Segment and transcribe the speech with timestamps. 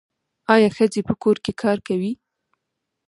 [0.53, 2.11] آیا ښځې په کور کې کار کوي؟